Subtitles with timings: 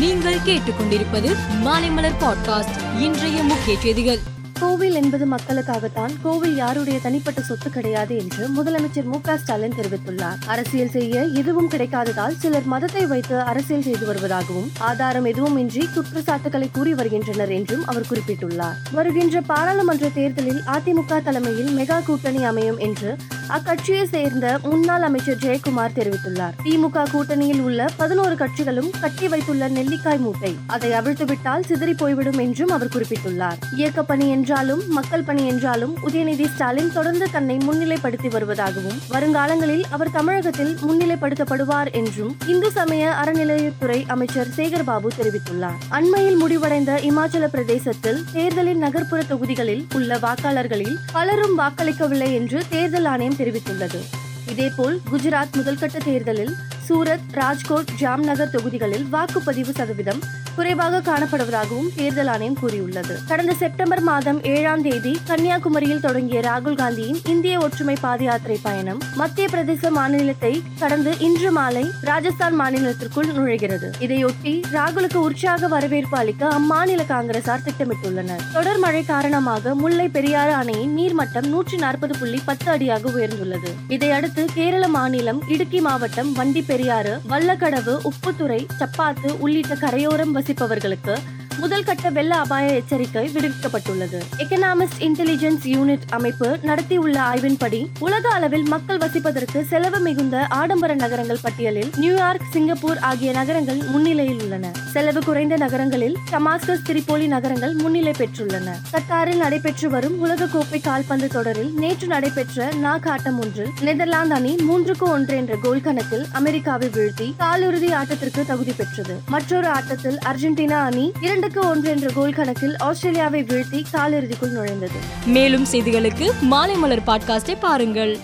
[0.00, 1.30] நீங்கள் கேட்டுக்கொண்டிருப்பது
[1.64, 4.18] மாலைமலர் பாட்காஸ்ட் இன்றைய முக்கிய செய்திகள்.
[4.60, 10.38] கோவில் என்பது மக்களுக்காகத்தான் கோவில் யாருடைய தனிப்பட்ட சொத்து கிடையாது என்று முதலமைச்சர் மு ஸ்டாலின் தெரிவித்துள்ளார்.
[10.46, 16.94] அரசியல் செய்ய எதுவும் கிடைக்காததால் சிலர் மதத்தை வைத்து அரசியல் செய்து வருவதாகவும் ஆதாரம் எதுவும் இன்றி குற்றச்சாட்டுகளை கூறி
[16.94, 18.74] வருகின்றனர் என்றும் அவர் குறிப்பிட்டுள்ளார்.
[18.92, 23.16] வருகின்ற பாராளுமன்ற தேர்தலில் அதிமுக தலைமையில் மெகா கூட்டணி அமையும் என்று
[23.50, 26.54] அக்கட்சியை சேர்ந்த முன்னாள் அமைச்சர் ஜெயக்குமார் தெரிவித்துள்ளார்.
[26.64, 30.56] திமுக கூட்டணியில் உள்ள பதினோரு கட்சிகளும் கட்டி வைத்துள்ள நெல்லிக்காய் மூட்டை.
[30.66, 33.58] அதை அவிழ்த்துவிட்டால் சிதறி போய்விடும் என்றும் அவர் குறிப்பிட்டுள்ளார்.
[33.76, 41.92] இயக்கப்பணி என்றாலும் மக்கள் பணி என்றாலும் உதயநிதி ஸ்டாலின் தொடர்ந்து தன்னை முன்னிலைப்படுத்தி வருவதாகவும் வருங்காலங்களில் அவர் தமிழகத்தில் முன்னிலைப்படுத்தப்படுவார்
[41.92, 45.78] என்றும் இந்து சமய அறநிலையத்துறை அமைச்சர் சேகர் பாபு தெரிவித்துள்ளார்.
[45.88, 54.00] அண்மையில் முடிவடைந்த இமாச்சல பிரதேசத்தில் தேர்தலின் நகர்ப்புற தொகுதிகளில் உள்ள வாக்காளர்களில் பலரும் வாக்களிக்கவில்லை என்று தேர்தல் ஆணையம் தெரிவித்துள்ளது.
[54.46, 56.54] இதேபோல் குஜராத் முதல்கட்ட தேர்தலில்
[56.88, 60.22] சூரத் ராஜ்கோட் ஜாம்நகர் தொகுதிகளில் வாக்குப்பதிவு சதவீதம்
[60.56, 63.14] குறைவாக காணப்படுவதாகவும் தேர்தல் ஆணையம் கூறியுள்ளது.
[63.26, 69.48] கடந்த செப்டம்பர் மாதம் ஏழாம் தேதி கன்னியாகுமரியில் தொடங்கிய ராகுல் காந்தியின் இந்திய ஒற்றுமை பாத யாத்திரை பயணம் மத்திய
[69.52, 73.88] பிரதேச மாநிலத்தை கடந்து இன்று மாலை ராஜஸ்தான் மாநிலத்திற்குள் நுழைகிறது.
[74.00, 78.42] இதையொட்டி ராகுலுக்கு உற்சாக வரவேற்பு அளிக்க அம்மாநில காங்கிரசார் திட்டமிட்டுள்ளனர்.
[78.52, 83.72] தொடர் மழை காரணமாக முல்லை பெரியாறு அணையின் நீர்மட்டம் நூற்றி நாற்பது புள்ளி பத்து அடியாக உயர்ந்துள்ளது.
[83.88, 91.14] இதையடுத்து கேரள மாநிலம் இடுக்கி மாவட்டம் வண்டி பெரியாறு வல்லக்கடவு உப்புத்துறை சப்பாத்து உள்ளிட்ட கரையோரம் வசிப்பவர்களுக்கு
[91.58, 94.20] முதல் கட்ட வெள்ள அபாய எச்சரிக்கை விடுவிக்கப்பட்டுள்ளது.
[94.38, 101.90] எக்கனாமிஸ்ட் இன்டெலிஜென்ஸ் யூனிட் அமைப்பு நடத்தியுள்ள ஆய்வின்படி உலக அளவில் மக்கள் வசிப்பதற்கு செலவு மிகுந்த ஆடம்பர நகரங்கள் பட்டியலில்
[101.96, 104.70] நியூயார்க் சிங்கப்பூர் ஆகிய நகரங்கள் முன்னிலையில் உள்ளன.
[104.92, 108.68] செலவு குறைந்த நகரங்களில் டமாஸ்கஸ் திரிபோலி நகரங்கள் முன்னிலை பெற்றுள்ளன.
[108.92, 115.02] கத்தாரில் நடைபெற்று வரும் உலக கோப்பை கால்பந்து தொடரில் நேற்று நடைபெற்ற நாக் ஆட்டம் ஒன்றில் நெதர்லாந்து அணி மூன்றுக்கு
[115.02, 119.20] ஒன்று என்ற கோல் கணக்கில் அமெரிக்காவை வீழ்த்தி காலிறுதி ஆட்டத்திற்கு தகுதி பெற்றது.
[119.26, 124.98] மற்றொரு ஆட்டத்தில் அர்ஜென்டினா அணி இரண்டு இரண்டுக்கு ஒன்று என்ற கோல் கணக்கில் ஆஸ்திரேலியாவை வீழ்த்தி காலிறுதிக்குள் நுழைந்தது.
[125.26, 128.18] மேலும் செய்திகளுக்கு மாலை மலர் பாட்காஸ்டை பாருங்கள்.